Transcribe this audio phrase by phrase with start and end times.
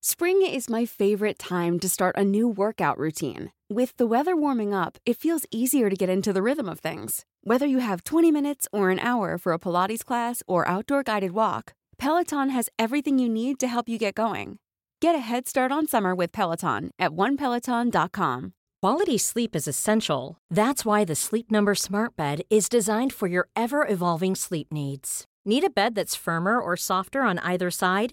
[0.00, 3.50] Spring is my favorite time to start a new workout routine.
[3.68, 7.24] With the weather warming up, it feels easier to get into the rhythm of things.
[7.42, 11.32] Whether you have 20 minutes or an hour for a Pilates class or outdoor guided
[11.32, 14.58] walk, Peloton has everything you need to help you get going.
[15.02, 18.52] Get a head start on summer with Peloton at onepeloton.com.
[18.80, 20.38] Quality sleep is essential.
[20.48, 25.24] That's why the Sleep Number Smart Bed is designed for your ever evolving sleep needs.
[25.44, 28.12] Need a bed that's firmer or softer on either side?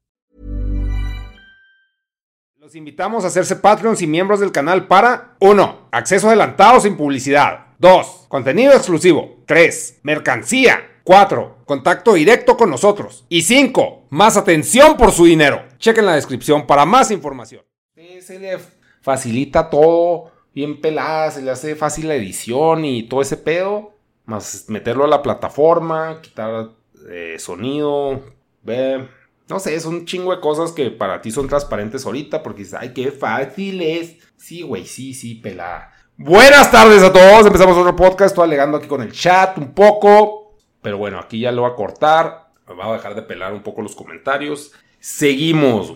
[2.61, 5.89] Los invitamos a hacerse Patreons y miembros del canal para 1.
[5.91, 7.69] Acceso adelantado sin publicidad.
[7.79, 8.27] 2.
[8.27, 9.37] Contenido exclusivo.
[9.47, 10.01] 3.
[10.03, 10.99] Mercancía.
[11.03, 11.63] 4.
[11.65, 13.25] Contacto directo con nosotros.
[13.29, 14.05] Y 5.
[14.11, 15.63] Más atención por su dinero.
[15.79, 17.63] Chequen la descripción para más información.
[18.19, 18.59] Se le
[19.01, 23.95] facilita todo bien pelada, se le hace fácil la edición y todo ese pedo.
[24.25, 26.69] Más meterlo a la plataforma, quitar
[27.09, 28.21] eh, sonido,
[28.61, 29.07] ve.
[29.51, 32.77] No sé, es un chingo de cosas que para ti son transparentes ahorita porque dices,
[32.79, 34.15] ay, qué fácil es.
[34.37, 35.91] Sí, güey, sí, sí, pelada.
[36.15, 40.55] Buenas tardes a todos, empezamos otro podcast, estoy alegando aquí con el chat un poco.
[40.81, 43.61] Pero bueno, aquí ya lo voy a cortar, me voy a dejar de pelar un
[43.61, 44.71] poco los comentarios.
[45.01, 45.95] Seguimos.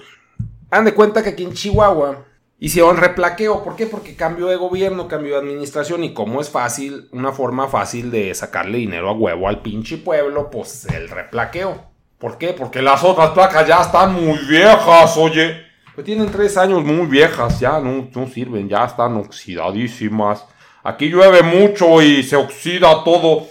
[0.70, 2.26] Han de cuenta que aquí en Chihuahua
[2.60, 3.64] hicieron replaqueo.
[3.64, 3.86] ¿Por qué?
[3.86, 8.36] Porque cambio de gobierno, cambio de administración y como es fácil, una forma fácil de
[8.36, 11.95] sacarle dinero a huevo al pinche pueblo, pues el replaqueo.
[12.18, 12.54] ¿Por qué?
[12.54, 15.66] Porque las otras placas ya están muy viejas, oye.
[15.94, 20.46] Pues tienen tres años muy viejas, ya no, no sirven, ya están oxidadísimas.
[20.84, 23.48] Aquí llueve mucho y se oxida todo.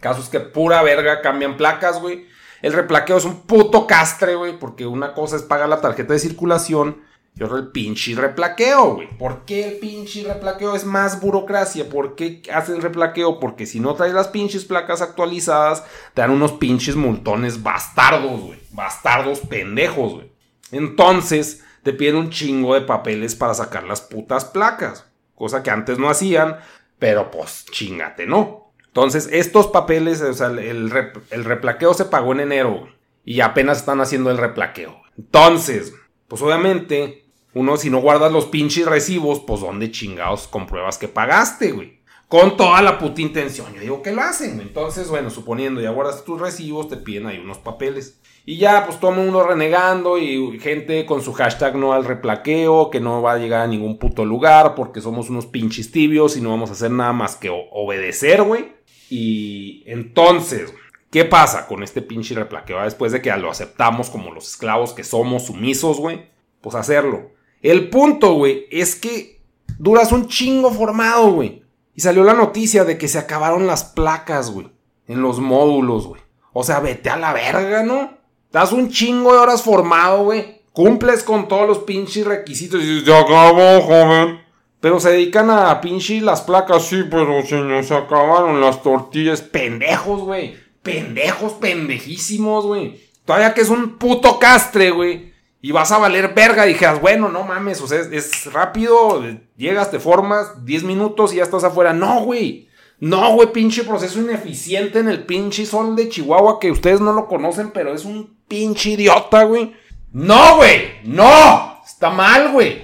[0.00, 2.26] Caso es que pura verga cambian placas, güey.
[2.60, 6.18] El replaqueo es un puto castre, güey, porque una cosa es pagar la tarjeta de
[6.18, 7.02] circulación
[7.36, 9.08] y otra el pinche replaqueo, güey.
[9.18, 11.88] ¿Por qué el pinche replaqueo es más burocracia?
[11.88, 13.40] ¿Por qué hacen replaqueo?
[13.40, 15.84] Porque si no traes las pinches placas actualizadas,
[16.14, 18.60] te dan unos pinches multones bastardos, güey.
[18.70, 20.32] Bastardos pendejos, güey.
[20.70, 25.04] Entonces, te piden un chingo de papeles para sacar las putas placas.
[25.34, 26.58] Cosa que antes no hacían,
[27.00, 28.72] pero pues chingate, ¿no?
[28.86, 30.92] Entonces, estos papeles, o sea, el,
[31.30, 32.88] el replaqueo se pagó en enero
[33.24, 35.02] y apenas están haciendo el replaqueo.
[35.18, 35.92] Entonces,
[36.28, 37.23] pues obviamente
[37.54, 42.00] uno, si no guardas los pinches recibos, pues ¿dónde chingados compruebas que pagaste, güey?
[42.28, 43.72] Con toda la puta intención.
[43.74, 44.60] Yo digo que lo hacen.
[44.60, 48.20] Entonces, bueno, suponiendo ya guardas tus recibos, te piden ahí unos papeles.
[48.44, 53.00] Y ya, pues todo mundo renegando y gente con su hashtag no al replaqueo, que
[53.00, 56.50] no va a llegar a ningún puto lugar porque somos unos pinches tibios y no
[56.50, 58.72] vamos a hacer nada más que obedecer, güey.
[59.08, 60.74] Y entonces,
[61.10, 62.82] ¿qué pasa con este pinche replaqueo?
[62.82, 66.26] Después de que lo aceptamos como los esclavos que somos, sumisos, güey,
[66.60, 67.33] pues hacerlo.
[67.64, 69.40] El punto, güey, es que
[69.78, 71.62] duras un chingo formado, güey.
[71.94, 74.68] Y salió la noticia de que se acabaron las placas, güey.
[75.08, 76.20] En los módulos, güey.
[76.52, 78.18] O sea, vete a la verga, ¿no?
[78.52, 80.60] Das un chingo de horas formado, güey.
[80.72, 84.40] Cumples con todos los pinches requisitos y dices, se acabó, joven.
[84.80, 89.40] Pero se dedican a pinche las placas, sí, pero señor, se acabaron las tortillas.
[89.40, 90.54] Pendejos, güey.
[90.82, 93.00] Pendejos, pendejísimos, güey.
[93.24, 95.32] Todavía que es un puto castre, güey
[95.64, 96.66] y vas a valer verga.
[96.66, 99.24] dijeras, bueno, no mames, o sea, es, rápido,
[99.56, 101.94] llegas, te formas, 10 minutos y ya estás afuera.
[101.94, 102.68] No, güey.
[103.00, 107.26] No, güey, pinche proceso ineficiente en el pinche sol de Chihuahua que ustedes no lo
[107.28, 109.74] conocen, pero es un pinche idiota, güey.
[110.12, 111.80] No, güey, no.
[111.82, 112.82] Está mal, güey.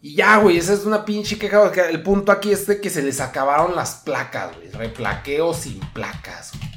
[0.00, 1.70] Y ya, güey, esa es una pinche queja.
[1.90, 4.70] El punto aquí es de que se les acabaron las placas, güey.
[4.70, 6.70] Replaqueo sin placas, güey.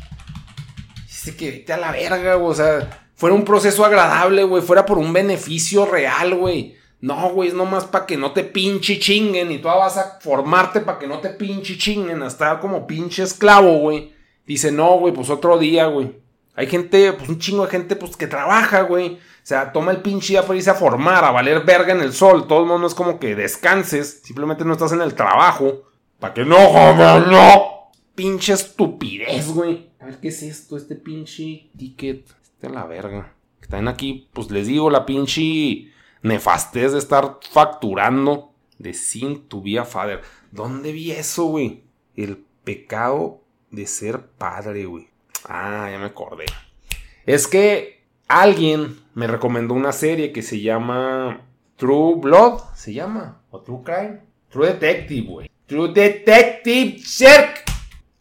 [1.07, 2.51] Dice que vete a la verga, güey.
[2.51, 6.75] O sea, fuera un proceso agradable, güey, fuera por un beneficio real, güey.
[7.01, 10.81] No, güey, es nomás para que no te pinche chinguen y tú vas a formarte
[10.81, 14.13] para que no te pinche chinguen, a estar como pinche esclavo, güey.
[14.45, 16.13] Dice, no, güey, pues otro día, güey.
[16.55, 19.15] Hay gente, pues un chingo de gente, pues que trabaja, güey.
[19.15, 22.13] O sea, toma el pinche día para irse a formar, a valer verga en el
[22.13, 22.47] sol.
[22.47, 24.21] Todo el mundo es como que descanses.
[24.23, 25.83] Simplemente no estás en el trabajo.
[26.19, 27.91] ¿Para que no, joder, no?
[28.15, 29.89] Pinche estupidez, güey.
[29.99, 30.77] A ver, ¿qué es esto?
[30.77, 32.25] Este pinche ticket.
[32.65, 33.33] Este la verga.
[33.61, 35.91] Están aquí, pues les digo, la pinche
[36.23, 40.21] nefastez de estar facturando de sin tu vía father.
[40.51, 41.83] ¿Dónde vi eso, güey?
[42.15, 45.09] El pecado de ser padre, güey.
[45.47, 46.45] Ah, ya me acordé.
[47.27, 51.41] Es que alguien me recomendó una serie que se llama
[51.75, 54.21] True Blood, se llama, o True Crime.
[54.49, 55.51] True Detective, güey.
[55.67, 57.63] True Detective Shark.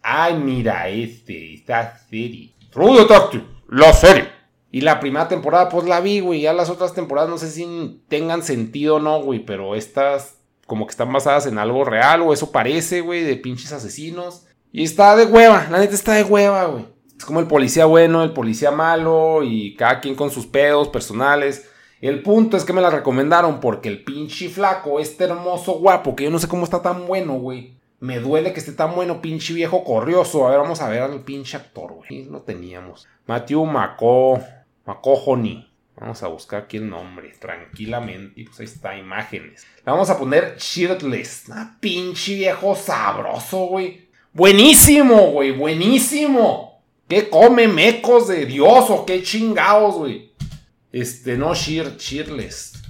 [0.03, 2.53] Ay, mira este, esta serie.
[2.71, 4.34] True Detective, la serie.
[4.75, 6.41] Y la primera temporada, pues la vi, güey.
[6.41, 9.39] Ya las otras temporadas no sé si tengan sentido o no, güey.
[9.39, 13.71] Pero estas como que están basadas en algo real, o eso parece, güey, de pinches
[13.71, 14.47] asesinos.
[14.73, 16.87] Y está de hueva, la neta está de hueva, güey.
[17.17, 21.71] Es como el policía bueno, el policía malo, y cada quien con sus pedos personales.
[22.01, 26.25] El punto es que me la recomendaron porque el pinche flaco, este hermoso guapo, que
[26.25, 27.75] yo no sé cómo está tan bueno, güey.
[28.01, 30.49] Me duele que esté tan bueno, pinche viejo corrioso.
[30.49, 32.25] A ver, vamos a ver al pinche actor, güey.
[32.25, 33.07] Lo teníamos.
[33.27, 34.43] Matthew Maco.
[34.87, 35.71] Macohony.
[35.97, 38.41] Vamos a buscar aquí el nombre, tranquilamente.
[38.41, 39.65] Y pues ahí está, imágenes.
[39.85, 41.51] Le vamos a poner shirtless.
[41.51, 44.09] Ah, pinche viejo sabroso, güey.
[44.33, 46.83] Buenísimo, güey, buenísimo.
[47.07, 50.33] ¿Qué come mecos de Dios o qué chingados, güey?
[50.91, 52.83] Este, no, shir, shirtless.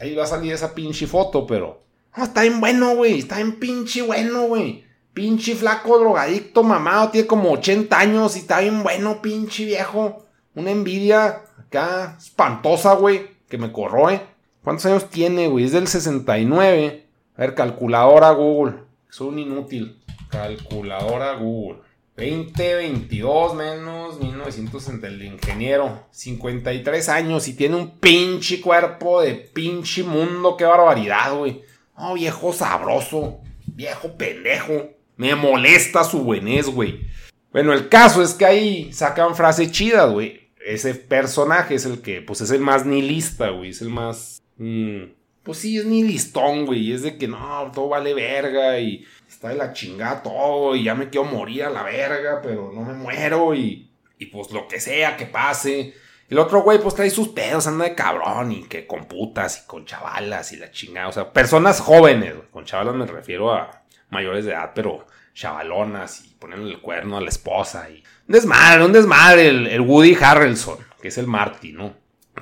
[0.00, 1.84] Ahí va a salir esa pinche foto, pero.
[2.16, 3.18] No, está bien bueno, güey.
[3.20, 4.84] Está bien pinche bueno, güey.
[5.12, 7.10] Pinche flaco drogadicto mamado.
[7.10, 10.27] Tiene como 80 años y está bien bueno, pinche viejo.
[10.58, 14.20] Una envidia acá espantosa, güey, que me corroe.
[14.64, 15.66] ¿Cuántos años tiene, güey?
[15.66, 17.06] Es del 69.
[17.36, 18.78] A ver, calculadora Google.
[19.08, 20.02] Es un inútil.
[20.28, 21.78] Calculadora Google.
[22.16, 25.06] 2022 menos 1960.
[25.06, 26.08] El ingeniero.
[26.10, 30.56] 53 años y tiene un pinche cuerpo de pinche mundo.
[30.56, 31.62] Qué barbaridad, güey.
[31.94, 33.38] Oh, viejo sabroso.
[33.64, 34.88] Viejo pendejo.
[35.16, 37.06] Me molesta su buenés, güey.
[37.52, 42.20] Bueno, el caso es que ahí sacan frases chidas, güey ese personaje es el que,
[42.20, 44.42] pues es el más nihilista, güey, es el más...
[44.58, 45.04] Mm,
[45.42, 49.54] pues sí, es nihilistón, güey, es de que no, todo vale verga y está de
[49.54, 53.54] la chingada todo y ya me quiero morir a la verga, pero no me muero
[53.54, 55.94] y, y pues lo que sea que pase.
[56.28, 59.66] El otro güey, pues trae sus pedos, anda de cabrón y que con putas y
[59.66, 61.08] con chavalas y la chingada.
[61.08, 65.06] O sea, personas jóvenes, con chavalas me refiero a mayores de edad, pero
[65.38, 70.16] chavalonas y ponerle el cuerno a la esposa y un desmadre, un desmadre el, Woody
[70.20, 71.94] Harrelson, que es el Marty, ¿no?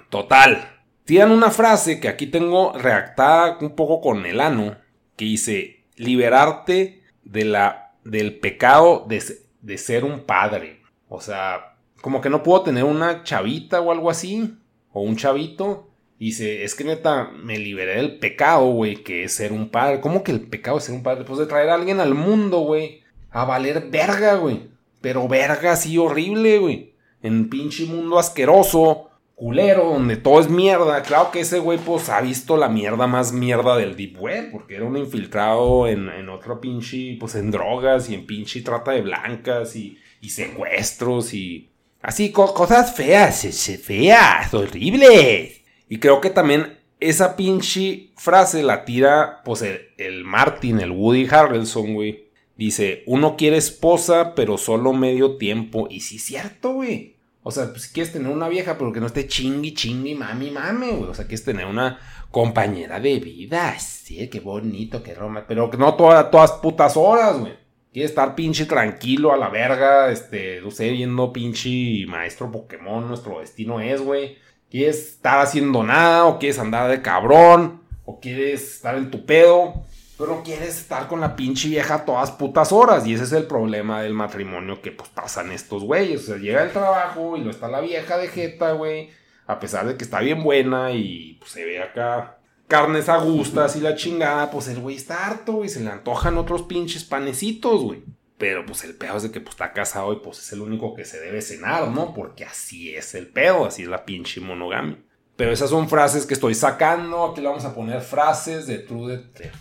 [0.08, 0.80] Total.
[1.04, 4.78] Tienen una frase que aquí tengo redactada un poco con el ano,
[5.14, 9.22] que dice, liberarte de la, del pecado de,
[9.60, 10.82] de ser un padre.
[11.08, 14.56] O sea, como que no puedo tener una chavita o algo así,
[14.90, 15.90] o un chavito.
[16.18, 20.00] Dice, es que neta, me liberé del pecado, güey, que es ser un padre.
[20.00, 21.24] ¿Cómo que el pecado es ser un padre?
[21.24, 23.02] Pues de traer a alguien al mundo, güey.
[23.30, 24.68] A valer verga, güey.
[25.02, 26.94] Pero verga así horrible, güey.
[27.22, 31.02] En pinche mundo asqueroso, culero, donde todo es mierda.
[31.02, 34.76] Claro que ese güey, pues, ha visto la mierda más mierda del Deep Web, porque
[34.76, 39.02] era un infiltrado en, en otro pinche, pues, en drogas y en pinche trata de
[39.02, 41.68] blancas y, y secuestros y...
[42.00, 43.46] Así, cosas feas,
[43.82, 45.65] feas, horribles.
[45.88, 51.26] Y creo que también esa pinche frase la tira, pues, el, el Martin, el Woody
[51.30, 55.88] Harrelson, güey Dice, uno quiere esposa, pero solo medio tiempo.
[55.90, 57.16] Y sí cierto, güey.
[57.42, 60.50] O sea, pues si quieres tener una vieja, pero que no esté chingui, chingui, mami,
[60.50, 61.10] mami, güey.
[61.10, 61.98] O sea, quieres tener una
[62.30, 63.78] compañera de vida.
[63.78, 65.44] Sí, qué bonito, qué roma.
[65.46, 67.52] Pero que no todas, todas putas horas, güey.
[67.92, 73.40] Quieres estar pinche tranquilo a la verga, este, no sé, viendo pinche maestro Pokémon, nuestro
[73.40, 74.36] destino es, güey.
[74.70, 79.86] Quieres estar haciendo nada, o quieres andar de cabrón, o quieres estar en tu pedo.
[80.18, 83.06] Pero no quieres estar con la pinche vieja todas putas horas.
[83.06, 86.22] Y ese es el problema del matrimonio que pues pasan estos güeyes.
[86.22, 89.10] O sea, llega el trabajo y lo está la vieja de jeta, güey.
[89.46, 93.76] A pesar de que está bien buena y pues se ve acá carnes a gustas
[93.76, 94.50] y la chingada.
[94.50, 95.68] Pues el güey está harto, güey.
[95.68, 98.02] Se le antojan otros pinches panecitos, güey.
[98.38, 100.94] Pero pues el pedo es de que pues está casado y pues es el único
[100.94, 102.12] que se debe cenar, ¿no?
[102.12, 104.98] Porque así es el pedo, así es la pinche monogamia.
[105.36, 107.24] Pero esas son frases que estoy sacando.
[107.24, 109.52] Aquí le vamos a poner frases de True Detective.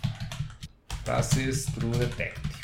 [1.04, 2.56] Frases True Detective.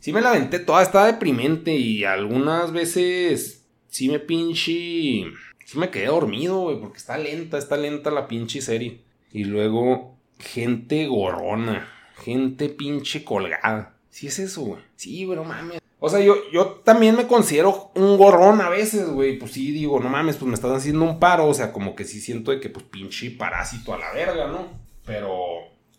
[0.00, 5.24] Sí me la aventé toda, estaba deprimente y algunas veces sí me pinche...
[5.64, 9.00] Sí me quedé dormido, güey, porque está lenta, está lenta la pinche serie.
[9.32, 13.95] Y luego, gente gorrona, gente pinche colgada.
[14.16, 14.82] Sí es eso, güey.
[14.94, 15.78] Sí, güey, no mames.
[15.98, 19.38] O sea, yo, yo también me considero un gorrón a veces, güey.
[19.38, 21.46] Pues sí, digo, no mames, pues me están haciendo un paro.
[21.46, 24.68] O sea, como que sí siento de que, pues, pinche parásito a la verga, ¿no?
[25.04, 25.34] Pero,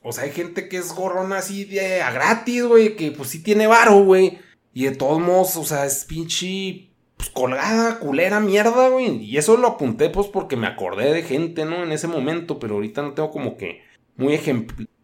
[0.01, 2.95] o sea, hay gente que es gorrona así de a gratis, güey.
[2.95, 4.39] Que, pues, sí tiene varo, güey.
[4.73, 9.23] Y de todos modos, o sea, es pinche, pues, colgada, culera, mierda, güey.
[9.23, 11.83] Y eso lo apunté, pues, porque me acordé de gente, ¿no?
[11.83, 12.57] En ese momento.
[12.57, 13.83] Pero ahorita no tengo como que
[14.15, 14.33] muy,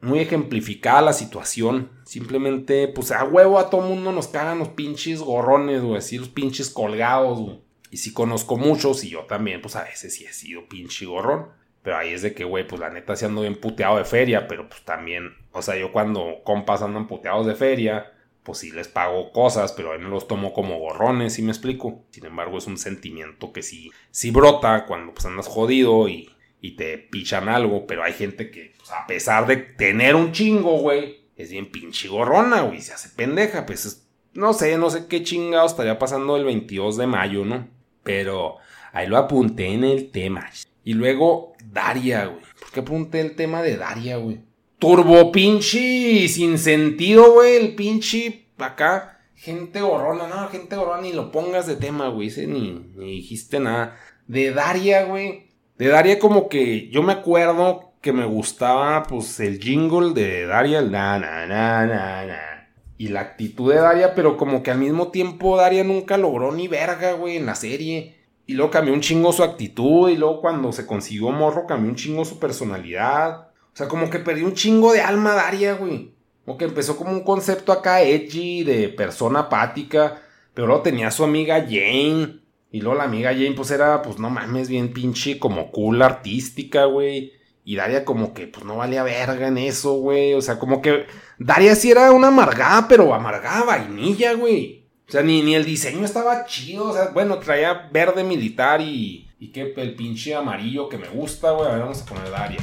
[0.04, 1.90] muy ejemplificada la situación.
[2.06, 6.02] Simplemente, pues a huevo a todo mundo nos cagan los pinches gorrones, güey.
[6.18, 7.60] Los pinches colgados.
[7.90, 11.48] Y sí conozco muchos y yo también, pues a veces sí he sido pinche gorrón.
[11.82, 14.48] Pero ahí es de que, güey, pues la neta sí ando bien puteado de feria.
[14.48, 18.12] Pero pues también, o sea, yo cuando compas andan puteados de feria,
[18.44, 22.04] pues sí les pago cosas, pero ahí no los tomo como gorrones, ¿sí me explico?
[22.10, 26.30] Sin embargo, es un sentimiento que sí, sí brota cuando pues andas jodido y
[26.64, 30.78] y te pichan algo, pero hay gente que, pues, a pesar de tener un chingo,
[30.80, 35.24] güey, es bien pinche gorrona, güey, se hace pendeja, pues no sé, no sé qué
[35.24, 37.70] chingado estaría pasando el 22 de mayo, ¿no?
[38.04, 38.58] Pero
[38.92, 40.52] ahí lo apunté en el tema.
[40.84, 42.44] Y luego Daria, güey.
[42.60, 44.42] ¿Por qué apunté el tema de Daria, güey?
[44.80, 49.22] Turbo pinche sin sentido, güey, el pinche acá.
[49.34, 52.30] Gente gorrona, no, gente gorrona, ni lo pongas de tema, güey.
[52.48, 53.98] Ni, ni dijiste nada.
[54.28, 55.52] De Daria, güey.
[55.78, 60.80] De Daria como que yo me acuerdo que me gustaba pues el jingle de Daria,
[60.80, 62.70] el na na na na na.
[62.98, 66.68] Y la actitud de Daria, pero como que al mismo tiempo Daria nunca logró ni
[66.68, 68.18] verga, güey, en la serie.
[68.46, 71.96] Y luego cambió un chingo su actitud y luego cuando se consiguió Morro cambió un
[71.96, 73.48] chingo su personalidad.
[73.74, 76.12] O sea, como que perdió un chingo de alma Daria, güey.
[76.44, 80.22] Como que empezó como un concepto acá edgy de persona apática.
[80.54, 82.42] Pero luego tenía a su amiga Jane.
[82.70, 86.84] Y luego la amiga Jane, pues era, pues no mames, bien pinche como cool artística,
[86.84, 87.43] güey.
[87.66, 90.34] Y Daria como que, pues no valía verga en eso, güey.
[90.34, 91.06] O sea, como que
[91.40, 94.86] Daria sí era una amargada, pero amargada vainilla, güey.
[95.08, 96.90] O sea, ni, ni el diseño estaba chido.
[96.90, 101.52] O sea, bueno, traía verde militar y, y que el pinche amarillo que me gusta,
[101.52, 101.68] güey.
[101.68, 102.60] A ver, vamos a poner Daria.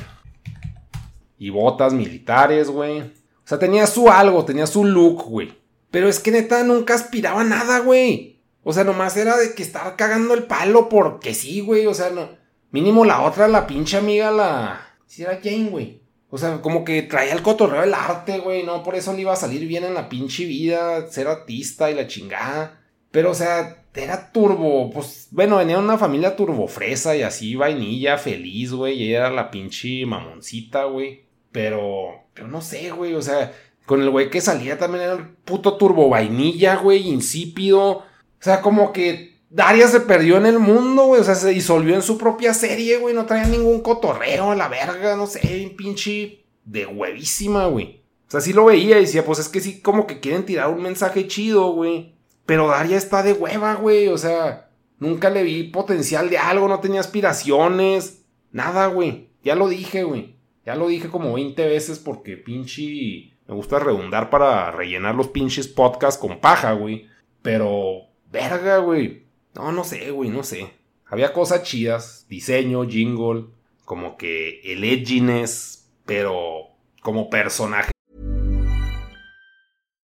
[1.39, 3.01] Y botas militares, güey.
[3.01, 5.59] O sea, tenía su algo, tenía su look, güey.
[5.91, 8.41] Pero es que neta nunca aspiraba a nada, güey.
[8.63, 11.87] O sea, nomás era de que estaba cagando el palo porque sí, güey.
[11.87, 12.29] O sea, no.
[12.71, 14.90] Mínimo la otra, la pinche amiga, la.
[15.11, 16.03] Sí, era Jane, güey.
[16.29, 18.63] O sea, como que traía el cotorreo del arte, güey.
[18.63, 21.95] No, por eso le iba a salir bien en la pinche vida, ser artista y
[21.95, 22.81] la chingada.
[23.11, 24.89] Pero, o sea, era turbo.
[24.93, 29.03] Pues, bueno, venía una familia turbofresa y así, vainilla, feliz, güey.
[29.03, 31.25] Y era la pinche mamoncita, güey.
[31.51, 33.15] Pero, pero no sé, güey.
[33.15, 33.53] O sea,
[33.87, 37.83] con el güey que salía también era el puto turbo vainilla, güey, insípido.
[37.83, 38.05] O
[38.39, 41.21] sea, como que Daria se perdió en el mundo, güey.
[41.21, 43.15] O sea, se disolvió en su propia serie, güey.
[43.15, 48.03] No traía ningún cotorreo a la verga, no sé, pinche de huevísima, güey.
[48.29, 50.71] O sea, sí lo veía y decía, pues es que sí, como que quieren tirar
[50.71, 52.15] un mensaje chido, güey.
[52.47, 54.07] Pero Daria está de hueva, güey.
[54.07, 58.23] O sea, nunca le vi potencial de algo, no tenía aspiraciones.
[58.53, 59.31] Nada, güey.
[59.43, 60.37] Ya lo dije, güey.
[60.65, 63.33] Ya lo dije como 20 veces porque pinche...
[63.49, 67.09] Me gusta redundar para rellenar los pinches podcasts con paja, güey.
[67.43, 69.25] Pero Verga, güey.
[69.55, 70.73] No, no sé, güey, no sé.
[71.07, 73.47] Había cosas chidas, diseño, jingle,
[73.85, 76.69] como que el edginess, pero
[77.03, 77.91] como personaje.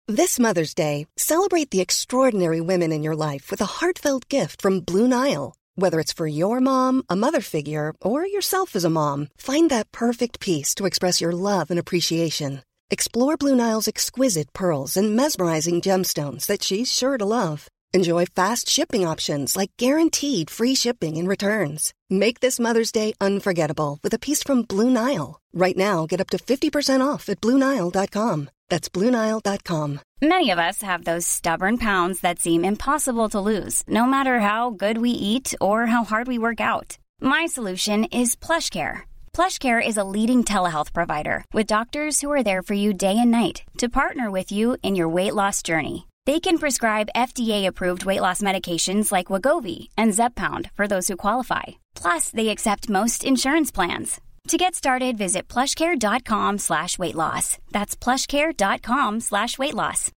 [0.08, 4.82] This Mother's Day, celebrate the extraordinary women in your life with a heartfelt gift from
[4.82, 5.56] Blue Nile.
[5.76, 9.92] Whether it's for your mom, a mother figure, or yourself as a mom, find that
[9.92, 12.62] perfect piece to express your love and appreciation.
[12.92, 17.68] Explore Blue Nile's exquisite pearls and mesmerizing gemstones that she's sure to love.
[17.96, 21.94] Enjoy fast shipping options like guaranteed free shipping and returns.
[22.10, 25.40] Make this Mother's Day unforgettable with a piece from Blue Nile.
[25.54, 28.50] Right now, get up to 50% off at BlueNile.com.
[28.70, 30.00] That's BlueNile.com.
[30.24, 34.72] Many of us have those stubborn pounds that seem impossible to lose, no matter how
[34.72, 36.98] good we eat or how hard we work out.
[37.22, 39.02] My solution is PlushCare.
[39.34, 43.30] PlushCare is a leading telehealth provider with doctors who are there for you day and
[43.30, 46.08] night to partner with you in your weight loss journey.
[46.26, 51.64] They can prescribe FDA-approved weight loss medications like Wagovi and Zepbound for those who qualify.
[51.96, 54.22] Plus, they accept most insurance plans.
[54.48, 57.58] To get started, visit plushcare.com slash weight loss.
[57.72, 60.12] That's plushcare.com slash weight loss.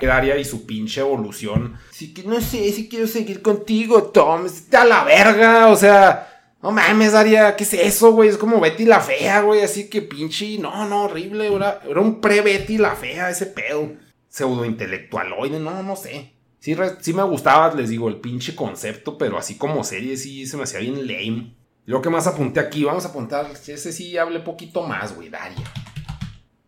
[0.00, 1.78] Y su pinche evolución.
[2.14, 4.46] Que no sé si quiero seguir contigo, Tom.
[4.46, 6.33] Está la verga, o sea...
[6.64, 8.30] No mames, Daria, ¿qué es eso, güey?
[8.30, 9.60] Es como Betty la fea, güey.
[9.60, 10.56] Así que pinche.
[10.56, 11.54] No, no, horrible.
[11.54, 13.92] Era, un pre-Betty la fea, ese pedo.
[14.30, 16.32] Pseudo intelectualoide, no, no sé.
[16.60, 20.56] Sí, sí me gustaba, les digo, el pinche concepto, pero así como serie sí se
[20.56, 21.54] me hacía bien lame.
[21.84, 23.46] Lo que más apunté aquí, vamos a apuntar.
[23.50, 25.70] Ese sí hable poquito más, güey, Daria.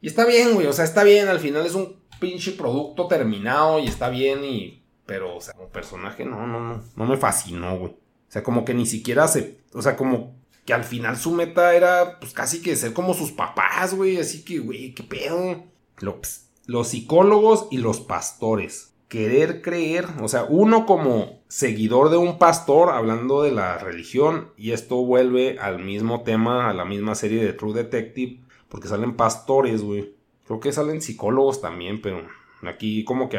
[0.02, 3.78] Y está bien, güey, o sea, está bien, al final es un pinche producto terminado
[3.78, 4.84] y está bien y...
[5.06, 7.96] Pero, o sea, como personaje no, no, no, no me fascinó, güey.
[8.28, 9.58] O sea, como que ni siquiera se...
[9.72, 13.32] O sea, como que al final su meta era, pues casi que ser como sus
[13.32, 14.18] papás, güey.
[14.18, 15.64] Así que, güey, qué pedo.
[15.98, 18.92] Los, los psicólogos y los pastores.
[19.08, 24.72] Querer creer, o sea, uno como seguidor de un pastor hablando de la religión, y
[24.72, 29.82] esto vuelve al mismo tema, a la misma serie de True Detective, porque salen pastores,
[29.82, 30.12] güey.
[30.44, 32.26] Creo que salen psicólogos también, pero
[32.62, 33.38] aquí como que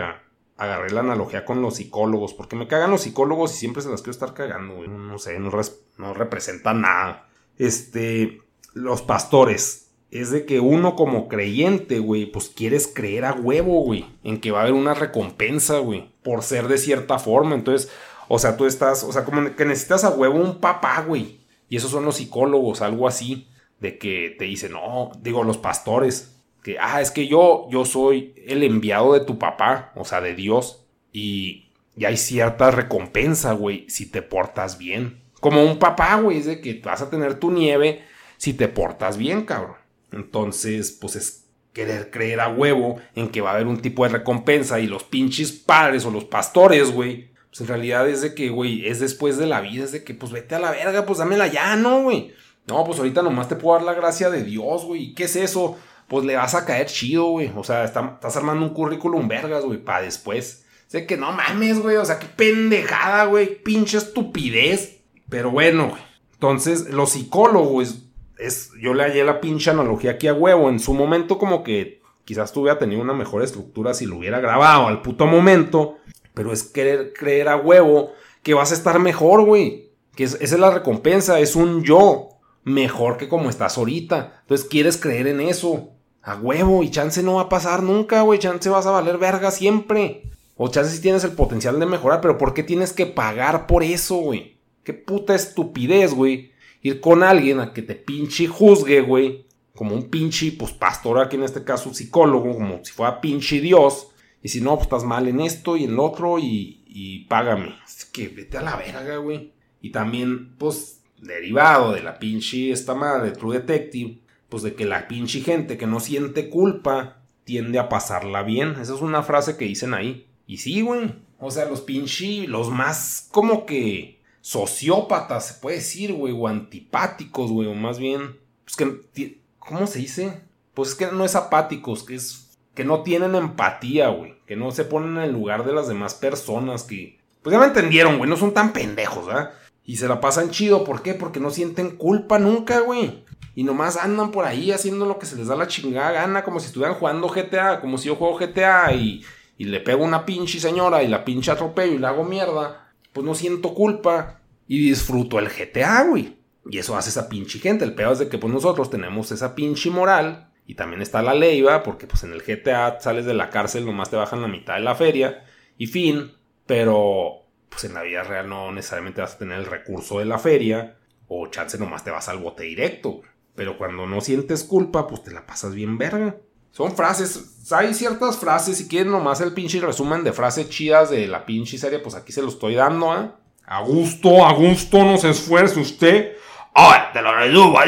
[0.58, 4.02] agarré la analogía con los psicólogos, porque me cagan los psicólogos y siempre se las
[4.02, 4.90] quiero estar cagando, güey.
[4.90, 5.52] No, sé, no,
[5.98, 7.30] no representan nada.
[7.58, 8.42] Este,
[8.74, 9.84] los pastores.
[10.10, 14.52] Es de que uno como creyente, güey, pues quieres creer a huevo, güey, en que
[14.52, 17.56] va a haber una recompensa, güey, por ser de cierta forma.
[17.56, 17.92] Entonces,
[18.30, 21.42] o sea, tú estás, o sea, como que necesitas a huevo un papá, güey.
[21.68, 23.50] Y esos son los psicólogos, algo así,
[23.82, 28.34] de que te dicen, no, digo, los pastores, que, ah, es que yo, yo soy
[28.46, 33.90] el enviado de tu papá, o sea, de Dios, y, y hay cierta recompensa, güey,
[33.90, 35.22] si te portas bien.
[35.40, 38.04] Como un papá, güey, es de que vas a tener tu nieve
[38.38, 39.78] si te portas bien, cabrón.
[40.12, 44.10] Entonces, pues es querer creer a huevo en que va a haber un tipo de
[44.10, 47.30] recompensa y los pinches padres o los pastores, güey.
[47.50, 50.14] Pues en realidad es de que, güey, es después de la vida, es de que,
[50.14, 52.34] pues vete a la verga, pues dámela ya, ¿no, güey?
[52.66, 55.14] No, pues ahorita nomás te puedo dar la gracia de Dios, güey.
[55.14, 55.78] ¿Qué es eso?
[56.08, 57.52] Pues le vas a caer chido, güey.
[57.56, 60.66] O sea, estás armando un currículum vergas, güey, para después.
[60.88, 61.98] Sé que no mames, güey.
[61.98, 63.62] O sea, qué pendejada, güey.
[63.62, 65.02] Pinche estupidez.
[65.30, 66.02] Pero bueno, güey.
[66.34, 68.04] Entonces, los psicólogos,
[68.38, 70.70] es, yo le hallé la pinche analogía aquí a huevo.
[70.70, 74.88] En su momento, como que quizás tuviera tenido una mejor estructura si lo hubiera grabado
[74.88, 75.98] al puto momento.
[76.34, 79.92] Pero es querer creer a huevo que vas a estar mejor, güey.
[80.16, 82.30] Que esa es la recompensa, es un yo
[82.64, 84.40] mejor que como estás ahorita.
[84.42, 85.97] Entonces quieres creer en eso.
[86.28, 88.38] A huevo, y chance no va a pasar nunca, güey.
[88.38, 90.24] Chance vas a valer verga siempre.
[90.58, 93.82] O chance si tienes el potencial de mejorar, pero ¿por qué tienes que pagar por
[93.82, 94.58] eso, güey?
[94.84, 96.52] Qué puta estupidez, güey.
[96.82, 99.46] Ir con alguien a que te pinche juzgue, güey.
[99.74, 104.10] Como un pinche, pues pastor, aquí en este caso psicólogo, como si fuera pinche Dios.
[104.44, 107.74] Y si no, pues estás mal en esto y en lo otro y, y págame.
[107.88, 109.54] Es que vete a la verga, güey.
[109.82, 115.08] Y también, pues, derivado de la pinche esta madre True Detective pues de que la
[115.08, 118.72] pinche gente que no siente culpa tiende a pasarla bien.
[118.82, 120.28] Esa es una frase que dicen ahí.
[120.46, 121.16] Y sí, güey.
[121.40, 127.52] O sea, los pinche, los más como que sociópatas, se puede decir, güey, o antipáticos,
[127.52, 130.42] güey, o más bien, pues que, ¿cómo se dice?
[130.74, 134.72] Pues es que no es apáticos, que es, que no tienen empatía, güey, que no
[134.72, 138.30] se ponen en el lugar de las demás personas, que, pues ya me entendieron, güey,
[138.30, 139.52] no son tan pendejos, ¿verdad?
[139.84, 141.14] Y se la pasan chido, ¿por qué?
[141.14, 143.27] Porque no sienten culpa nunca, güey
[143.58, 146.60] y nomás andan por ahí haciendo lo que se les da la chingada gana, como
[146.60, 149.26] si estuvieran jugando GTA, como si yo juego GTA y,
[149.58, 153.34] le pego una pinche señora y la pinche atropello y la hago mierda, pues no
[153.34, 156.38] siento culpa y disfruto el GTA, güey.
[156.70, 157.84] Y eso hace esa pinche gente.
[157.84, 161.34] El peor es de que pues nosotros tenemos esa pinche moral y también está la
[161.34, 164.48] ley, va, porque pues en el GTA sales de la cárcel, nomás te bajan la
[164.48, 165.44] mitad de la feria
[165.80, 166.32] y fin,
[166.68, 170.38] pero pues en la vida real no necesariamente vas a tener el recurso de la
[170.38, 170.96] feria
[171.28, 173.24] o chance nomás te vas al bote directo.
[173.58, 176.38] Pero cuando no sientes culpa, pues te la pasas bien verga.
[176.72, 181.28] Son frases, hay ciertas frases, si quieren nomás el pinche resumen de frases chidas de
[181.28, 183.32] la pinche serie, pues aquí se lo estoy dando, ¿eh?
[183.66, 186.38] A gusto, a gusto, no se esfuerce usted.
[186.76, 187.84] Ahora te lo resumo, va.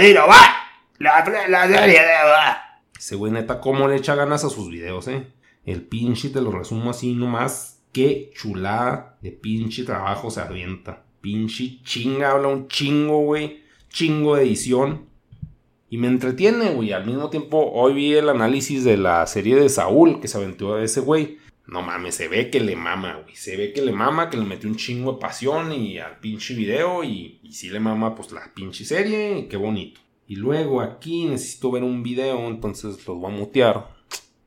[0.97, 2.81] La, la serie, va.
[2.97, 5.27] Ese güey neta, cómo le echa ganas a sus videos, ¿eh?
[5.65, 7.83] El pinche te lo resumo así nomás.
[7.93, 11.03] Qué chulada de pinche trabajo se avienta.
[11.21, 13.63] Pinche chinga, habla un chingo, güey.
[13.89, 15.08] Chingo de edición.
[15.89, 16.93] Y me entretiene, güey.
[16.93, 20.75] Al mismo tiempo, hoy vi el análisis de la serie de Saúl que se aventó
[20.75, 21.39] a ese güey.
[21.65, 23.35] No mames, se ve que le mama, güey.
[23.35, 26.53] Se ve que le mama, que le metió un chingo de pasión y al pinche
[26.53, 27.03] video.
[27.03, 29.39] Y, y sí le mama, pues, la pinche serie.
[29.39, 30.01] Y qué bonito.
[30.27, 33.87] Y luego aquí necesito ver un video, entonces los voy a mutear.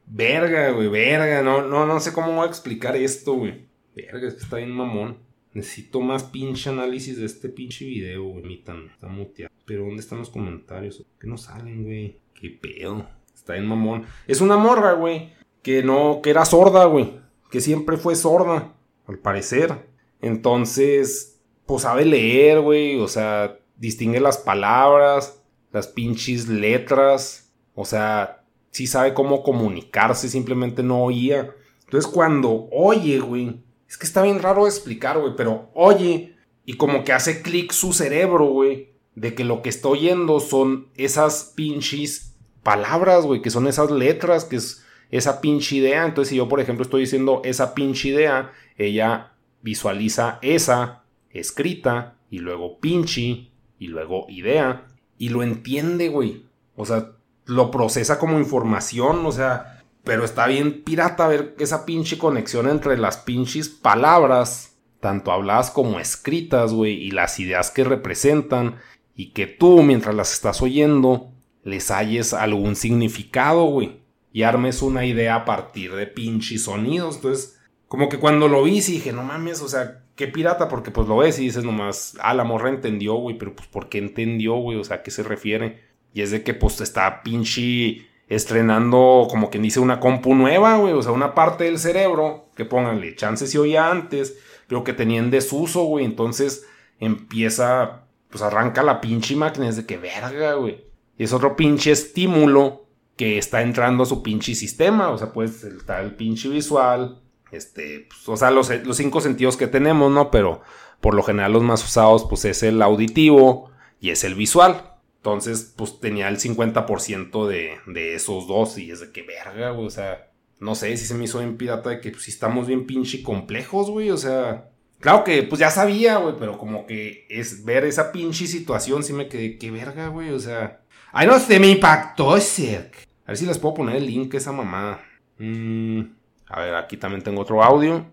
[0.06, 1.42] Verga, güey, verga.
[1.42, 3.66] No, no, no sé cómo voy a explicar esto, güey.
[3.96, 5.18] Verga, es que está bien mamón.
[5.54, 8.54] Necesito más pinche análisis de este pinche video, güey.
[8.54, 9.51] Está muteado.
[9.72, 11.02] Pero ¿dónde están los comentarios?
[11.18, 12.18] ¿Qué no salen, güey?
[12.34, 13.08] ¿Qué pedo?
[13.34, 14.04] Está en mamón.
[14.26, 15.32] Es una morra, güey.
[15.62, 17.18] Que no, que era sorda, güey.
[17.50, 18.74] Que siempre fue sorda,
[19.06, 19.88] al parecer.
[20.20, 23.00] Entonces, pues sabe leer, güey.
[23.00, 27.50] O sea, distingue las palabras, las pinches letras.
[27.74, 31.50] O sea, sí sabe cómo comunicarse, simplemente no oía.
[31.86, 37.04] Entonces, cuando oye, güey es que está bien raro explicar, güey, pero oye, y como
[37.04, 42.34] que hace clic su cerebro, güey, de que lo que está oyendo son esas pinches
[42.62, 46.04] palabras, güey, que son esas letras, que es esa pinche idea.
[46.04, 52.38] Entonces, si yo, por ejemplo, estoy diciendo esa pinche idea, ella visualiza esa escrita y
[52.38, 54.86] luego pinche y luego idea
[55.18, 56.46] y lo entiende, güey.
[56.76, 57.12] O sea,
[57.46, 62.96] lo procesa como información, o sea, pero está bien pirata ver esa pinche conexión entre
[62.98, 68.76] las pinches palabras, tanto habladas como escritas, güey, y las ideas que representan,
[69.14, 71.30] y que tú, mientras las estás oyendo,
[71.64, 74.00] les halles algún significado, güey,
[74.32, 77.16] y armes una idea a partir de pinches sonidos.
[77.16, 80.90] Entonces, como que cuando lo vi, sí dije, no mames, o sea, qué pirata, porque
[80.90, 83.98] pues lo ves y dices nomás, ah, la morra entendió, güey, pero pues ¿por qué
[83.98, 84.78] entendió, güey?
[84.78, 85.82] O sea, ¿a qué se refiere?
[86.14, 90.94] Y es de que pues está pinche estrenando como quien dice una compu nueva, güey,
[90.94, 95.18] o sea, una parte del cerebro, que pónganle, chances si oía antes, pero que tenía
[95.18, 96.66] en desuso, güey, entonces
[96.98, 98.01] empieza,
[98.32, 100.86] pues arranca la pinche máquina, es de que verga, güey.
[101.18, 105.62] Y es otro pinche estímulo que está entrando a su pinche sistema, o sea, pues
[105.62, 107.20] está el pinche visual,
[107.52, 110.30] este, pues, o sea, los, los cinco sentidos que tenemos, ¿no?
[110.30, 110.62] Pero
[111.00, 114.94] por lo general los más usados, pues es el auditivo y es el visual.
[115.18, 119.86] Entonces, pues tenía el 50% de, de esos dos y es de que verga, güey,
[119.86, 122.66] o sea, no sé si se me hizo bien pirata de que pues, si estamos
[122.66, 124.71] bien pinche complejos, güey, o sea,
[125.02, 129.12] claro que pues ya sabía, güey, pero como que es ver esa pinche situación, sí
[129.12, 130.80] me quedé, que verga, güey, o sea,
[131.12, 132.90] ay, no sé, me impactó, ese.
[133.26, 135.04] A ver si les puedo poner el link a esa mamada.
[135.38, 136.02] Mm,
[136.46, 138.06] a ver, aquí también tengo otro audio.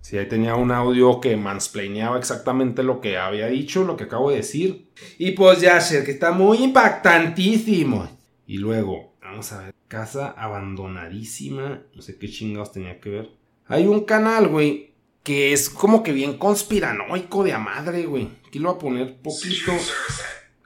[0.00, 4.30] Si ahí tenía un audio que mansplaineaba exactamente lo que había dicho, lo que acabo
[4.30, 4.88] de decir.
[5.18, 8.08] Y pues ya sé que está muy impactantísimo.
[8.46, 11.82] Y luego, vamos a ver, casa abandonadísima.
[11.94, 13.30] No sé qué chingados tenía que ver.
[13.66, 14.91] Hay un canal, güey,
[15.22, 18.28] que es como que bien conspiranoico de a madre, güey.
[18.46, 19.72] Aquí lo voy a poner poquito.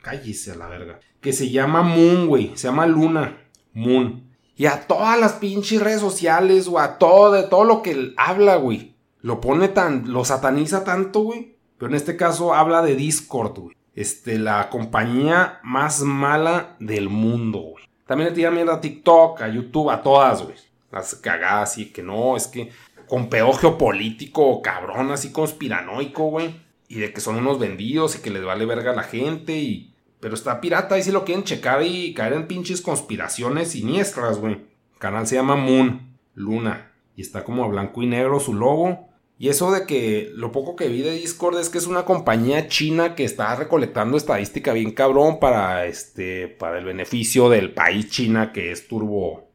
[0.03, 1.01] Cállese a la verga.
[1.21, 2.53] Que se llama Moon, güey.
[2.55, 3.37] Se llama Luna.
[3.73, 4.25] Moon.
[4.57, 8.57] Y a todas las pinches redes sociales, o a todo, de todo lo que habla,
[8.57, 11.57] güey lo pone tan, lo sataniza tanto, güey.
[11.79, 13.77] Pero en este caso habla de Discord, güey.
[13.93, 17.85] Este, la compañía más mala del mundo, güey.
[18.07, 20.55] También le tira mierda a TikTok, a YouTube, a todas, güey.
[20.93, 22.71] Las cagadas y que no, es que
[23.09, 26.55] con peor geopolítico, cabrón, así conspiranoico, güey.
[26.89, 29.93] Y de que son unos vendidos y que les vale verga a la gente y...
[30.21, 34.55] Pero está pirata y si lo quieren checar y caer en pinches conspiraciones siniestras, güey.
[34.55, 36.93] El canal se llama Moon, Luna.
[37.17, 39.07] Y está como a blanco y negro su logo.
[39.39, 42.69] Y eso de que lo poco que vi de Discord es que es una compañía
[42.69, 48.51] china que está recolectando estadística bien cabrón para este para el beneficio del país China
[48.51, 49.51] que es turbo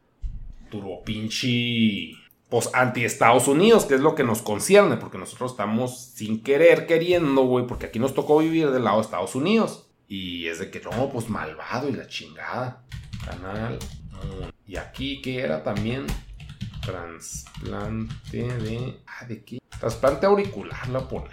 [0.70, 2.12] turbo pinche
[2.52, 6.86] pues anti Estados Unidos, que es lo que nos concierne, porque nosotros estamos sin querer
[6.86, 9.88] queriendo, güey, porque aquí nos tocó vivir del lado de Estados Unidos.
[10.06, 12.84] Y es de que no, pues malvado y la chingada.
[13.24, 13.78] Canal.
[14.66, 16.04] Y aquí que era también
[16.82, 19.58] trasplante de ah, ¿de qué?
[19.80, 21.32] Trasplante auricular la poner.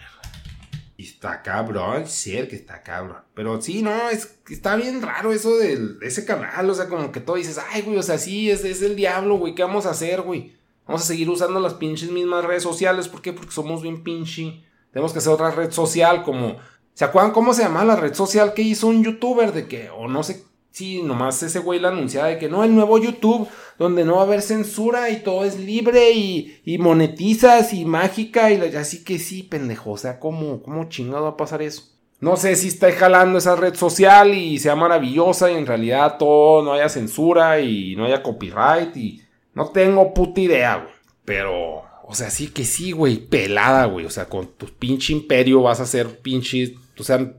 [0.96, 3.24] Y está cabrón, ser que está cabrón.
[3.34, 6.70] Pero sí, no, es está bien raro eso de ese canal.
[6.70, 9.36] O sea, como que todo dices, ay, güey, o sea, sí, es, es el diablo,
[9.36, 9.54] güey.
[9.54, 10.58] ¿Qué vamos a hacer, güey?
[10.90, 13.08] Vamos a seguir usando las pinches mismas redes sociales.
[13.08, 13.32] ¿Por qué?
[13.32, 14.64] Porque somos bien pinche.
[14.92, 16.26] Tenemos que hacer otra red social.
[16.96, 20.08] ¿Se acuerdan cómo se llama la red social que hizo un youtuber de que, o
[20.08, 23.48] no sé Sí, nomás ese güey la anunciaba de que no, el nuevo YouTube,
[23.78, 28.60] donde no va a haber censura y todo es libre y, monetizas y mágica y
[28.76, 31.84] así que sí, pendejo, o sea, ¿cómo, ¿cómo chingado va a pasar eso?
[32.20, 36.64] No sé si está jalando esa red social y sea maravillosa y en realidad todo
[36.64, 39.22] no haya censura y no haya copyright y
[39.54, 40.94] no tengo puta idea, güey.
[41.26, 44.06] Pero, o sea, sí que sí, güey, pelada, güey.
[44.06, 47.34] O sea, con tu pinche imperio vas a ser pinche, o sea,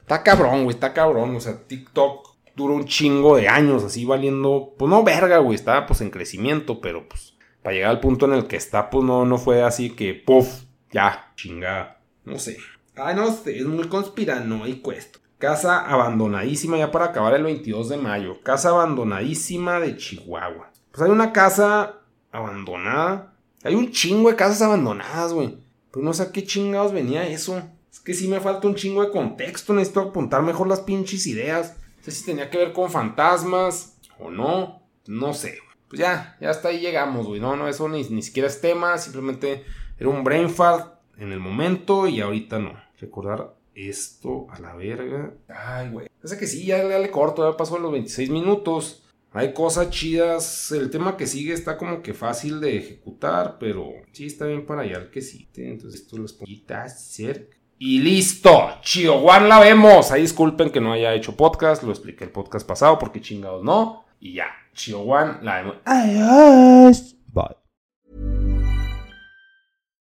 [0.00, 1.36] está cabrón, güey, está cabrón.
[1.36, 5.86] O sea, TikTok duró un chingo de años así valiendo, pues no verga, güey, estaba
[5.86, 9.24] pues en crecimiento, pero pues para llegar al punto en el que está, pues no,
[9.24, 12.58] no fue así que, puff, ya, chingada, no sé.
[12.96, 15.20] Ay, no sé, es muy conspiranoico esto.
[15.40, 18.42] Casa abandonadísima ya para acabar el 22 de mayo.
[18.42, 20.70] Casa abandonadísima de Chihuahua.
[20.92, 22.00] Pues hay una casa
[22.30, 23.32] abandonada.
[23.64, 25.56] Hay un chingo de casas abandonadas, güey.
[25.92, 27.62] Pues no sé a qué chingados venía eso.
[27.90, 29.72] Es que sí me falta un chingo de contexto.
[29.72, 31.74] Necesito apuntar mejor las pinches ideas.
[31.96, 34.82] No sé si tenía que ver con fantasmas o no.
[35.06, 35.56] No sé.
[35.88, 37.40] Pues ya, ya hasta ahí llegamos, güey.
[37.40, 38.98] No, no, eso ni, ni siquiera es tema.
[38.98, 39.64] Simplemente
[39.98, 42.74] era un brain fart en el momento y ahorita no.
[43.00, 45.34] Recordar esto a la verga.
[45.48, 46.08] Ay, güey.
[46.22, 49.04] Sé que sí, ya, le corto, ya pasó los 26 minutos.
[49.32, 50.72] Hay cosas chidas.
[50.72, 54.82] El tema que sigue está como que fácil de ejecutar, pero sí está bien para
[54.82, 55.48] allá el que sí.
[55.56, 57.56] Entonces esto los pongitas cerca.
[57.78, 60.10] Y listo, Chio One la vemos.
[60.10, 64.04] Ahí disculpen que no haya hecho podcast, lo expliqué el podcast pasado porque chingados no.
[64.20, 65.76] Y ya, Chihuahua, la vemos.
[65.86, 67.16] Adiós.
[67.32, 67.56] Bye.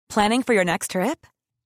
[0.08, 1.26] Planning for your next trip?